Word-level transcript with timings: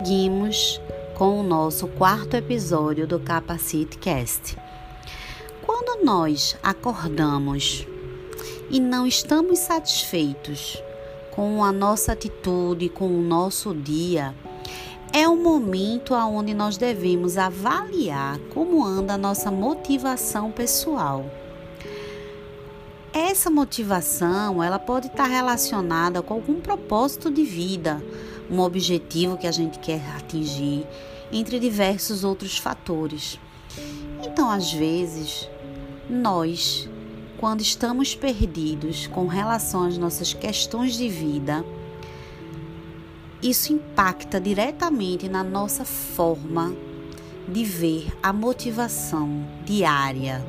seguimos 0.00 0.80
com 1.14 1.40
o 1.40 1.42
nosso 1.42 1.86
quarto 1.86 2.34
episódio 2.34 3.06
do 3.06 3.20
Capacite 3.20 3.98
Cast. 3.98 4.56
Quando 5.60 6.02
nós 6.02 6.56
acordamos 6.62 7.86
e 8.70 8.80
não 8.80 9.06
estamos 9.06 9.58
satisfeitos 9.58 10.82
com 11.32 11.62
a 11.62 11.70
nossa 11.70 12.12
atitude, 12.12 12.88
com 12.88 13.08
o 13.08 13.20
nosso 13.20 13.74
dia, 13.74 14.34
é 15.12 15.28
o 15.28 15.36
momento 15.36 16.14
onde 16.14 16.54
nós 16.54 16.78
devemos 16.78 17.36
avaliar 17.36 18.38
como 18.54 18.82
anda 18.82 19.14
a 19.14 19.18
nossa 19.18 19.50
motivação 19.50 20.50
pessoal. 20.50 21.26
Essa 23.12 23.50
motivação, 23.50 24.62
ela 24.62 24.78
pode 24.78 25.08
estar 25.08 25.26
relacionada 25.26 26.22
com 26.22 26.32
algum 26.32 26.58
propósito 26.58 27.30
de 27.30 27.44
vida, 27.44 28.02
um 28.50 28.60
objetivo 28.60 29.36
que 29.36 29.46
a 29.46 29.52
gente 29.52 29.78
quer 29.78 30.02
atingir, 30.16 30.86
entre 31.32 31.60
diversos 31.60 32.24
outros 32.24 32.58
fatores. 32.58 33.38
Então, 34.24 34.50
às 34.50 34.72
vezes, 34.72 35.48
nós, 36.08 36.88
quando 37.38 37.60
estamos 37.60 38.14
perdidos 38.14 39.06
com 39.06 39.26
relação 39.26 39.84
às 39.84 39.96
nossas 39.96 40.34
questões 40.34 40.96
de 40.96 41.08
vida, 41.08 41.64
isso 43.42 43.72
impacta 43.72 44.40
diretamente 44.40 45.28
na 45.28 45.44
nossa 45.44 45.84
forma 45.84 46.74
de 47.48 47.64
ver 47.64 48.12
a 48.22 48.32
motivação 48.32 49.46
diária 49.64 50.44